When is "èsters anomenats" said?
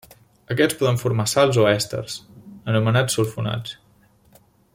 1.73-3.19